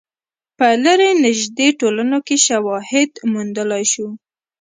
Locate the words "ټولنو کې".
1.79-2.37